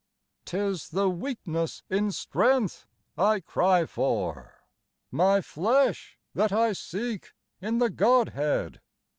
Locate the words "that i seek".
6.33-7.33